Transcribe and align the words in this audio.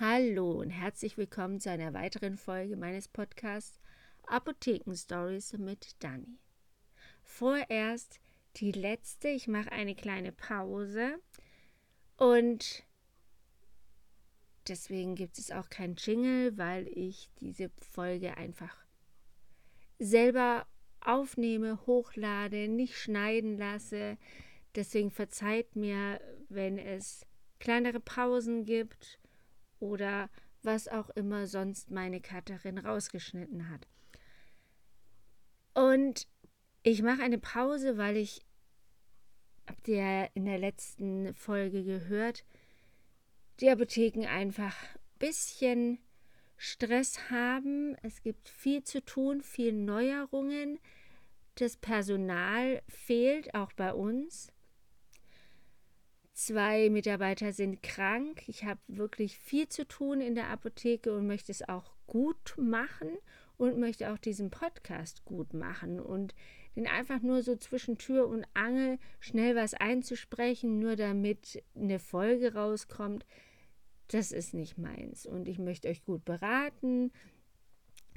Hallo 0.00 0.50
und 0.50 0.70
herzlich 0.70 1.16
willkommen 1.16 1.60
zu 1.60 1.70
einer 1.70 1.94
weiteren 1.94 2.36
Folge 2.36 2.76
meines 2.76 3.06
Podcasts 3.06 3.78
Apotheken 4.26 4.96
Stories 4.96 5.52
mit 5.52 5.94
Dani. 6.02 6.40
Vorerst 7.22 8.18
die 8.56 8.72
letzte, 8.72 9.28
ich 9.28 9.46
mache 9.46 9.70
eine 9.70 9.94
kleine 9.94 10.32
Pause 10.32 11.20
und 12.16 12.82
deswegen 14.66 15.14
gibt 15.14 15.38
es 15.38 15.52
auch 15.52 15.70
kein 15.70 15.94
Jingle, 15.94 16.58
weil 16.58 16.88
ich 16.88 17.30
diese 17.38 17.70
Folge 17.78 18.36
einfach 18.36 18.76
selber 20.00 20.66
aufnehme, 21.02 21.86
hochlade, 21.86 22.66
nicht 22.66 22.98
schneiden 22.98 23.58
lasse. 23.58 24.18
Deswegen 24.74 25.12
verzeiht 25.12 25.76
mir, 25.76 26.20
wenn 26.48 26.78
es 26.78 27.24
kleinere 27.60 28.00
Pausen 28.00 28.64
gibt 28.64 29.20
oder 29.84 30.30
was 30.62 30.88
auch 30.88 31.10
immer 31.10 31.46
sonst 31.46 31.90
meine 31.90 32.20
Katharin 32.20 32.78
rausgeschnitten 32.78 33.68
hat. 33.68 33.86
Und 35.74 36.26
ich 36.82 37.02
mache 37.02 37.22
eine 37.22 37.38
Pause, 37.38 37.98
weil 37.98 38.16
ich, 38.16 38.44
habt 39.68 39.86
ihr 39.88 40.30
in 40.34 40.46
der 40.46 40.58
letzten 40.58 41.34
Folge 41.34 41.84
gehört, 41.84 42.44
die 43.60 43.70
Apotheken 43.70 44.26
einfach 44.26 44.74
ein 44.94 45.18
bisschen 45.18 45.98
Stress 46.56 47.30
haben. 47.30 47.96
Es 48.02 48.22
gibt 48.22 48.48
viel 48.48 48.82
zu 48.84 49.04
tun, 49.04 49.42
viel 49.42 49.72
Neuerungen. 49.72 50.78
Das 51.56 51.76
Personal 51.76 52.82
fehlt 52.88 53.54
auch 53.54 53.72
bei 53.72 53.92
uns. 53.92 54.48
Zwei 56.34 56.90
Mitarbeiter 56.90 57.52
sind 57.52 57.80
krank. 57.84 58.42
Ich 58.48 58.64
habe 58.64 58.80
wirklich 58.88 59.38
viel 59.38 59.68
zu 59.68 59.86
tun 59.86 60.20
in 60.20 60.34
der 60.34 60.48
Apotheke 60.48 61.16
und 61.16 61.28
möchte 61.28 61.52
es 61.52 61.68
auch 61.68 61.92
gut 62.08 62.54
machen 62.58 63.08
und 63.56 63.78
möchte 63.78 64.12
auch 64.12 64.18
diesen 64.18 64.50
Podcast 64.50 65.24
gut 65.24 65.54
machen 65.54 66.00
und 66.00 66.34
den 66.74 66.88
einfach 66.88 67.20
nur 67.20 67.44
so 67.44 67.54
zwischen 67.54 67.98
Tür 67.98 68.26
und 68.26 68.44
Angel 68.52 68.98
schnell 69.20 69.54
was 69.54 69.74
einzusprechen, 69.74 70.80
nur 70.80 70.96
damit 70.96 71.62
eine 71.76 72.00
Folge 72.00 72.54
rauskommt, 72.54 73.24
das 74.08 74.32
ist 74.32 74.54
nicht 74.54 74.76
meins. 74.76 75.26
Und 75.26 75.46
ich 75.46 75.60
möchte 75.60 75.88
euch 75.88 76.04
gut 76.04 76.24
beraten, 76.24 77.12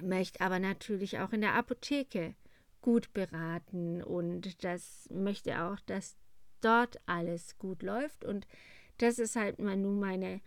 möchte 0.00 0.40
aber 0.40 0.58
natürlich 0.58 1.18
auch 1.18 1.32
in 1.32 1.42
der 1.42 1.52
Apotheke 1.52 2.34
gut 2.80 3.12
beraten 3.12 4.02
und 4.02 4.64
das 4.64 5.06
möchte 5.12 5.62
auch, 5.62 5.80
dass 5.80 6.16
dort 6.60 6.98
alles 7.06 7.58
gut 7.58 7.82
läuft. 7.82 8.24
Und 8.24 8.46
das 8.98 9.18
ist 9.18 9.36
halt 9.36 9.58
mal 9.58 9.76
nun 9.76 10.00
meine 10.00 10.40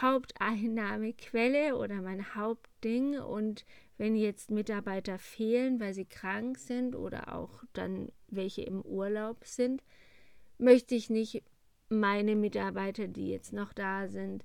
Haupteinnahmequelle 0.00 1.76
oder 1.76 2.02
mein 2.02 2.34
Hauptding. 2.34 3.18
Und 3.18 3.64
wenn 3.96 4.16
jetzt 4.16 4.50
Mitarbeiter 4.50 5.18
fehlen, 5.18 5.80
weil 5.80 5.94
sie 5.94 6.06
krank 6.06 6.58
sind 6.58 6.94
oder 6.94 7.34
auch 7.34 7.62
dann 7.72 8.10
welche 8.28 8.62
im 8.62 8.82
Urlaub 8.82 9.44
sind, 9.44 9.82
möchte 10.58 10.94
ich 10.94 11.10
nicht 11.10 11.42
meine 11.88 12.36
Mitarbeiter, 12.36 13.08
die 13.08 13.28
jetzt 13.28 13.52
noch 13.52 13.72
da 13.72 14.08
sind, 14.08 14.44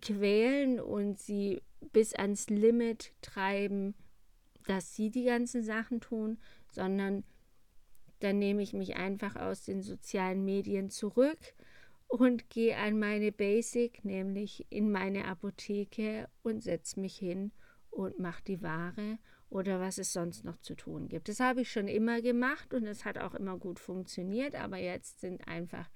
quälen 0.00 0.80
und 0.80 1.18
sie 1.18 1.62
bis 1.92 2.14
ans 2.14 2.48
Limit 2.48 3.12
treiben, 3.22 3.94
dass 4.66 4.94
sie 4.94 5.10
die 5.10 5.24
ganzen 5.24 5.62
Sachen 5.62 6.00
tun, 6.00 6.38
sondern 6.70 7.24
dann 8.20 8.38
nehme 8.38 8.62
ich 8.62 8.72
mich 8.72 8.96
einfach 8.96 9.36
aus 9.36 9.64
den 9.64 9.82
sozialen 9.82 10.44
Medien 10.44 10.90
zurück 10.90 11.38
und 12.06 12.48
gehe 12.50 12.76
an 12.76 12.98
meine 12.98 13.32
Basic, 13.32 14.04
nämlich 14.04 14.66
in 14.70 14.90
meine 14.90 15.26
Apotheke 15.26 16.28
und 16.42 16.62
setze 16.62 17.00
mich 17.00 17.16
hin 17.16 17.52
und 17.90 18.18
mache 18.18 18.42
die 18.44 18.62
Ware 18.62 19.18
oder 19.50 19.80
was 19.80 19.98
es 19.98 20.12
sonst 20.12 20.44
noch 20.44 20.58
zu 20.58 20.74
tun 20.74 21.08
gibt. 21.08 21.28
Das 21.28 21.40
habe 21.40 21.62
ich 21.62 21.70
schon 21.70 21.88
immer 21.88 22.20
gemacht 22.20 22.74
und 22.74 22.86
es 22.86 23.04
hat 23.04 23.18
auch 23.18 23.34
immer 23.34 23.56
gut 23.58 23.78
funktioniert, 23.78 24.54
aber 24.54 24.78
jetzt 24.78 25.20
sind 25.20 25.46
einfach 25.46 25.88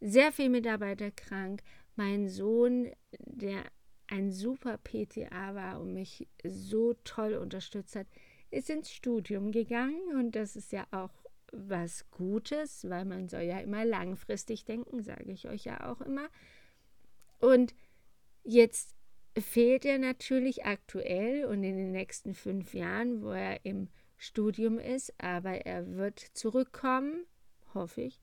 sehr 0.00 0.32
viele 0.32 0.50
Mitarbeiter 0.50 1.10
krank. 1.10 1.62
Mein 1.94 2.28
Sohn, 2.28 2.90
der 3.18 3.64
ein 4.08 4.30
super 4.30 4.78
PTA 4.78 5.54
war 5.54 5.80
und 5.80 5.92
mich 5.92 6.28
so 6.44 6.94
toll 7.04 7.34
unterstützt 7.34 7.96
hat, 7.96 8.06
ist 8.50 8.70
ins 8.70 8.90
Studium 8.90 9.50
gegangen 9.50 10.16
und 10.16 10.36
das 10.36 10.56
ist 10.56 10.72
ja 10.72 10.86
auch 10.90 11.25
was 11.52 12.10
Gutes, 12.10 12.88
weil 12.88 13.04
man 13.04 13.28
soll 13.28 13.42
ja 13.42 13.58
immer 13.58 13.84
langfristig 13.84 14.64
denken, 14.64 15.02
sage 15.02 15.30
ich 15.30 15.48
euch 15.48 15.64
ja 15.64 15.90
auch 15.90 16.00
immer. 16.00 16.28
Und 17.38 17.74
jetzt 18.42 18.94
fehlt 19.38 19.84
er 19.84 19.98
natürlich 19.98 20.64
aktuell 20.64 21.44
und 21.44 21.62
in 21.62 21.76
den 21.76 21.92
nächsten 21.92 22.34
fünf 22.34 22.74
Jahren, 22.74 23.22
wo 23.22 23.30
er 23.30 23.64
im 23.64 23.88
Studium 24.16 24.78
ist, 24.78 25.12
aber 25.18 25.66
er 25.66 25.94
wird 25.94 26.18
zurückkommen, 26.18 27.26
hoffe 27.74 28.02
ich, 28.02 28.20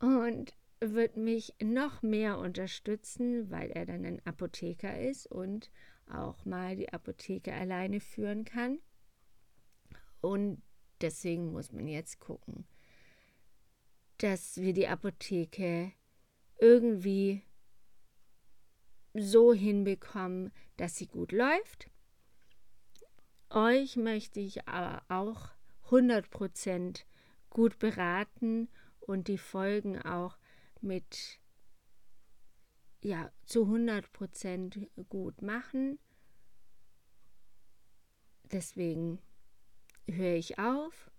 und 0.00 0.54
wird 0.80 1.16
mich 1.16 1.54
noch 1.62 2.02
mehr 2.02 2.38
unterstützen, 2.38 3.50
weil 3.50 3.70
er 3.70 3.86
dann 3.86 4.04
ein 4.04 4.24
Apotheker 4.24 4.98
ist 4.98 5.26
und 5.26 5.70
auch 6.10 6.44
mal 6.44 6.74
die 6.74 6.92
Apotheke 6.92 7.52
alleine 7.52 8.00
führen 8.00 8.44
kann. 8.44 8.78
Und 10.20 10.62
Deswegen 11.00 11.52
muss 11.52 11.72
man 11.72 11.88
jetzt 11.88 12.20
gucken, 12.20 12.66
dass 14.18 14.58
wir 14.58 14.74
die 14.74 14.88
Apotheke 14.88 15.92
irgendwie 16.58 17.42
so 19.14 19.52
hinbekommen, 19.52 20.52
dass 20.76 20.96
sie 20.96 21.06
gut 21.06 21.32
läuft. 21.32 21.90
Euch 23.48 23.96
möchte 23.96 24.40
ich 24.40 24.68
aber 24.68 25.02
auch 25.08 25.48
100% 25.88 27.04
gut 27.48 27.78
beraten 27.78 28.68
und 29.00 29.26
die 29.26 29.38
Folgen 29.38 30.00
auch 30.02 30.38
mit 30.80 31.40
ja 33.02 33.32
zu 33.44 33.64
100% 33.64 34.88
gut 35.08 35.42
machen. 35.42 35.98
Deswegen 38.52 39.18
höre 40.14 40.34
ich 40.34 40.58
auf. 40.58 41.10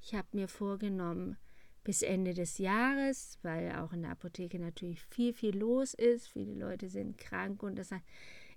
Ich 0.00 0.14
habe 0.14 0.28
mir 0.32 0.48
vorgenommen, 0.48 1.36
bis 1.82 2.02
Ende 2.02 2.34
des 2.34 2.58
Jahres, 2.58 3.38
weil 3.42 3.72
auch 3.76 3.92
in 3.92 4.02
der 4.02 4.12
Apotheke 4.12 4.58
natürlich 4.58 5.02
viel, 5.02 5.32
viel 5.32 5.56
los 5.56 5.94
ist. 5.94 6.28
Viele 6.28 6.54
Leute 6.54 6.88
sind 6.88 7.18
krank 7.18 7.62
und 7.62 7.76
das 7.76 7.90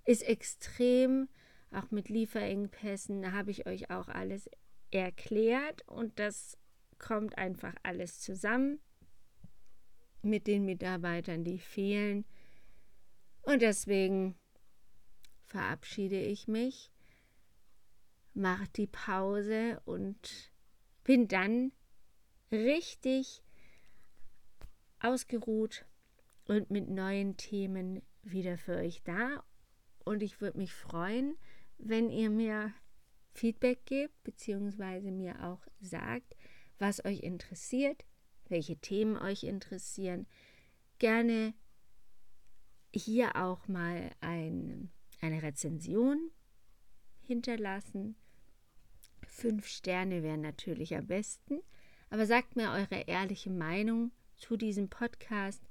ist 0.06 0.24
extrem, 0.24 1.28
auch 1.72 1.92
mit 1.92 2.08
Lieferengpässen, 2.08 3.34
habe 3.34 3.52
ich 3.52 3.68
euch 3.68 3.92
auch 3.92 4.08
alles 4.08 4.50
erklärt 4.92 5.86
und 5.88 6.18
das 6.18 6.58
kommt 6.98 7.38
einfach 7.38 7.76
alles 7.84 8.22
zusammen 8.22 8.80
mit 10.22 10.48
den 10.48 10.66
Mitarbeitern, 10.66 11.44
die 11.44 11.60
fehlen. 11.60 12.26
Und 13.42 13.62
deswegen 13.62 14.36
verabschiede 15.44 16.20
ich 16.20 16.48
mich 16.48 16.92
mache 18.38 18.68
die 18.76 18.88
Pause 18.88 19.82
und 19.86 20.52
bin 21.04 21.28
dann 21.28 21.72
richtig 22.52 23.44
ausgeruht 25.00 25.86
und 26.46 26.70
mit 26.70 26.90
neuen 26.90 27.36
Themen 27.38 28.02
wieder 28.24 28.58
für 28.58 28.78
euch 28.78 29.04
da. 29.04 29.44
Und 30.06 30.24
ich 30.24 30.40
würde 30.40 30.58
mich 30.58 30.74
freuen, 30.74 31.36
wenn 31.78 32.10
ihr 32.10 32.30
mir 32.30 32.74
Feedback 33.34 33.86
gebt, 33.86 34.24
beziehungsweise 34.24 35.12
mir 35.12 35.44
auch 35.44 35.62
sagt, 35.82 36.36
was 36.80 37.04
euch 37.06 37.22
interessiert, 37.22 38.06
welche 38.48 38.78
Themen 38.78 39.18
euch 39.18 39.44
interessieren. 39.44 40.28
Gerne 41.00 41.54
hier 42.94 43.36
auch 43.36 43.68
mal 43.68 44.12
ein, 44.22 44.92
eine 45.22 45.42
Rezension 45.44 46.32
hinterlassen 47.22 48.16
Fünf 49.38 49.68
Sterne 49.68 50.24
wären 50.24 50.42
natürlich 50.42 50.96
am 50.96 51.06
besten. 51.06 51.62
Aber 52.10 52.26
sagt 52.26 52.56
mir 52.56 52.72
eure 52.72 53.02
ehrliche 53.02 53.52
Meinung 53.52 54.12
zu 54.36 54.58
diesem 54.58 54.90
Podcast. 54.90 55.62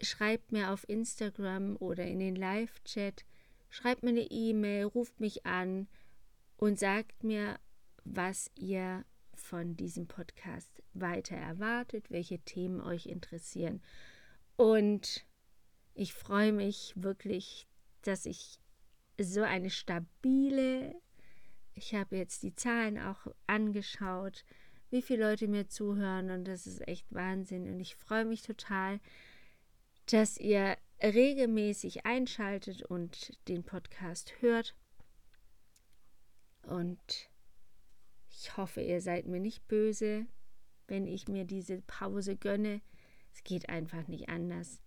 Schreibt 0.00 0.52
mir 0.52 0.70
auf 0.70 0.88
Instagram 0.88 1.76
oder 1.76 2.06
in 2.06 2.18
den 2.18 2.34
Live-Chat. 2.34 3.26
Schreibt 3.68 4.02
mir 4.02 4.08
eine 4.08 4.30
E-Mail, 4.30 4.86
ruft 4.86 5.20
mich 5.20 5.44
an 5.44 5.86
und 6.56 6.78
sagt 6.78 7.24
mir, 7.24 7.58
was 8.04 8.50
ihr 8.54 9.04
von 9.34 9.76
diesem 9.76 10.06
Podcast 10.06 10.82
weiter 10.94 11.36
erwartet, 11.36 12.10
welche 12.10 12.38
Themen 12.38 12.80
euch 12.80 13.04
interessieren. 13.04 13.82
Und 14.56 15.26
ich 15.92 16.14
freue 16.14 16.52
mich 16.52 16.94
wirklich, 16.96 17.68
dass 18.00 18.24
ich 18.24 18.58
so 19.20 19.42
eine 19.42 19.68
stabile 19.68 20.94
ich 21.74 21.94
habe 21.94 22.16
jetzt 22.16 22.42
die 22.42 22.54
Zahlen 22.54 22.98
auch 22.98 23.26
angeschaut, 23.46 24.44
wie 24.90 25.02
viele 25.02 25.30
Leute 25.30 25.48
mir 25.48 25.68
zuhören 25.68 26.30
und 26.30 26.44
das 26.44 26.66
ist 26.66 26.86
echt 26.86 27.06
Wahnsinn 27.12 27.68
und 27.68 27.80
ich 27.80 27.96
freue 27.96 28.24
mich 28.24 28.42
total, 28.42 29.00
dass 30.06 30.36
ihr 30.36 30.76
regelmäßig 31.02 32.06
einschaltet 32.06 32.82
und 32.82 33.38
den 33.48 33.64
Podcast 33.64 34.34
hört. 34.40 34.74
Und 36.62 37.30
ich 38.30 38.56
hoffe, 38.56 38.80
ihr 38.82 39.00
seid 39.00 39.26
mir 39.26 39.40
nicht 39.40 39.66
böse, 39.66 40.26
wenn 40.86 41.06
ich 41.06 41.28
mir 41.28 41.44
diese 41.44 41.80
Pause 41.82 42.36
gönne. 42.36 42.80
Es 43.32 43.42
geht 43.42 43.68
einfach 43.68 44.06
nicht 44.08 44.28
anders. 44.28 44.80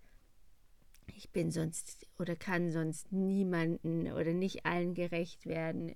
Ich 1.14 1.30
bin 1.30 1.50
sonst 1.50 2.06
oder 2.18 2.36
kann 2.36 2.70
sonst 2.70 3.12
niemanden 3.12 4.12
oder 4.12 4.32
nicht 4.32 4.66
allen 4.66 4.94
gerecht 4.94 5.46
werden. 5.46 5.94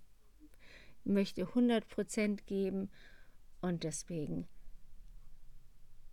Möchte 1.04 1.44
100% 1.44 2.44
geben 2.44 2.90
und 3.60 3.84
deswegen 3.84 4.48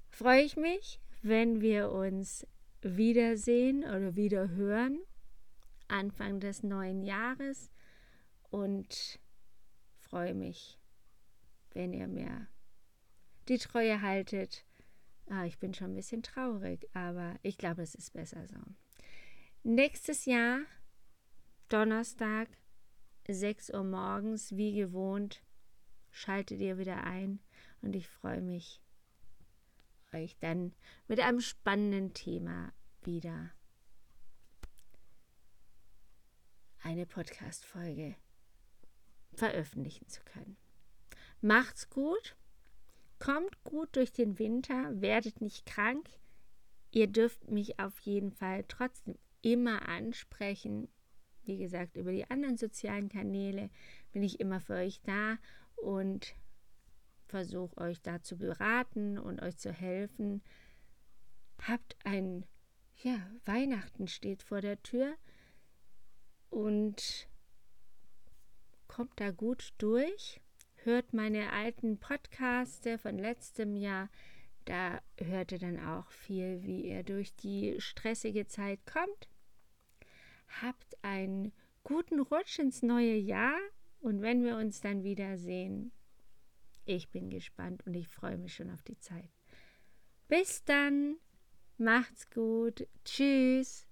freue 0.10 0.42
ich 0.42 0.58
mich, 0.58 1.00
wenn 1.22 1.62
wir 1.62 1.92
uns 1.92 2.48
wiedersehen 2.82 3.84
oder 3.84 4.16
wieder 4.16 4.50
hören 4.50 5.00
Anfang 5.88 6.40
des 6.40 6.64
neuen 6.64 7.04
Jahres 7.04 7.72
und 8.50 9.20
freue 10.02 10.34
mich, 10.34 10.80
wenn 11.74 11.94
ihr 11.94 12.08
mir 12.08 12.48
die 13.48 13.58
Treue 13.58 14.02
haltet. 14.02 14.66
Ah, 15.30 15.46
ich 15.46 15.60
bin 15.60 15.74
schon 15.74 15.92
ein 15.92 15.96
bisschen 15.96 16.24
traurig, 16.24 16.88
aber 16.94 17.36
ich 17.42 17.58
glaube, 17.58 17.82
es 17.82 17.96
ist 17.96 18.14
besser 18.14 18.48
so. 18.48 18.58
Nächstes 19.64 20.26
Jahr, 20.26 20.60
Donnerstag, 21.70 22.50
6 23.28 23.72
Uhr 23.74 23.84
morgens, 23.84 24.56
wie 24.56 24.74
gewohnt, 24.74 25.44
schaltet 26.12 26.62
ihr 26.62 26.78
wieder 26.78 27.04
ein 27.04 27.40
und 27.82 27.96
ich 27.96 28.08
freue 28.08 28.42
mich, 28.42 28.82
euch 30.14 30.38
dann 30.40 30.74
mit 31.08 31.20
einem 31.20 31.42
spannenden 31.42 32.14
Thema 32.14 32.72
wieder 33.04 33.52
eine 36.84 37.06
Podcast-Folge 37.06 38.16
veröffentlichen 39.34 40.08
zu 40.08 40.22
können. 40.24 40.56
Macht's 41.42 41.90
gut, 41.90 42.38
kommt 43.20 43.62
gut 43.66 43.96
durch 43.98 44.14
den 44.14 44.40
Winter, 44.40 45.02
werdet 45.02 45.42
nicht 45.42 45.66
krank. 45.66 46.10
Ihr 46.92 47.08
dürft 47.08 47.52
mich 47.52 47.78
auf 47.78 48.00
jeden 48.00 48.32
Fall 48.32 48.64
trotzdem 48.70 49.18
immer 49.42 49.88
ansprechen. 49.90 50.88
Wie 51.48 51.58
gesagt, 51.58 51.96
über 51.96 52.12
die 52.12 52.30
anderen 52.30 52.58
sozialen 52.58 53.08
Kanäle 53.08 53.70
bin 54.12 54.22
ich 54.22 54.40
immer 54.40 54.60
für 54.60 54.76
euch 54.76 55.00
da 55.04 55.38
und 55.78 56.36
versuche 57.26 57.78
euch 57.78 58.02
da 58.02 58.22
zu 58.22 58.38
beraten 58.38 59.18
und 59.18 59.42
euch 59.42 59.58
zu 59.58 59.72
helfen. 59.72 60.42
Habt 61.62 61.96
ein, 62.04 62.46
ja, 62.98 63.30
Weihnachten 63.46 64.08
steht 64.08 64.44
vor 64.44 64.62
der 64.62 64.82
Tür 64.84 65.16
und 66.50 67.28
kommt 68.88 69.20
da 69.20 69.32
gut 69.32 69.74
durch. 69.78 70.42
Hört 70.84 71.14
meine 71.14 71.52
alten 71.54 71.98
Podcasts 71.98 72.88
von 73.02 73.18
letztem 73.18 73.76
Jahr. 73.76 74.10
Da 74.66 75.02
hört 75.18 75.54
ihr 75.54 75.60
dann 75.60 75.80
auch 75.80 76.12
viel, 76.12 76.62
wie 76.64 76.90
ihr 76.90 77.04
durch 77.04 77.34
die 77.36 77.80
stressige 77.80 78.48
Zeit 78.48 78.80
kommt. 78.86 79.30
Habt 80.62 80.87
einen 81.02 81.52
guten 81.84 82.20
Rutsch 82.20 82.60
ins 82.60 82.82
neue 82.82 83.16
Jahr 83.16 83.58
und 84.00 84.22
wenn 84.22 84.44
wir 84.44 84.58
uns 84.58 84.82
dann 84.82 85.04
wiedersehen, 85.04 85.92
ich 86.86 87.10
bin 87.10 87.30
gespannt 87.30 87.86
und 87.86 87.94
ich 87.96 88.08
freue 88.08 88.38
mich 88.38 88.56
schon 88.56 88.72
auf 88.72 88.84
die 88.84 89.00
Zeit. 89.00 89.30
Bis 90.28 90.64
dann, 90.64 91.18
macht's 91.78 92.30
gut, 92.30 92.88
tschüss. 93.04 93.87